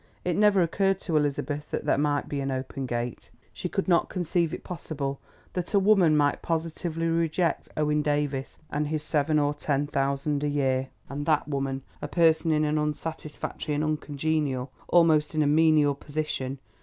[0.25, 3.29] It never occurred to Elizabeth that there might be an open gate.
[3.53, 5.19] She could not conceive it possible
[5.53, 10.49] that a woman might positively reject Owen Davies and his seven or ten thousand a
[10.49, 15.93] year, and that woman a person in an unsatisfactory and uncongenial, almost in a menial
[15.93, 16.57] position.